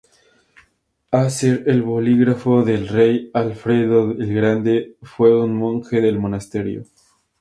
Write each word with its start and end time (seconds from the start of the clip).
Asser, 1.11 1.65
el 1.69 1.83
biógrafo 1.83 2.63
del 2.63 2.87
Rey 2.87 3.29
Alfredo 3.35 4.13
el 4.13 4.33
Grande, 4.33 4.95
fue 5.03 5.39
un 5.39 5.55
monje 5.55 6.01
del 6.01 6.17
monasterio. 6.17 6.85